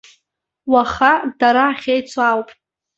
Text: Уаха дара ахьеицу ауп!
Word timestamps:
Уаха 0.71 1.11
дара 1.39 1.63
ахьеицу 1.69 2.19
ауп! 2.29 2.49